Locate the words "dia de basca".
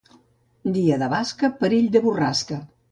0.79-1.53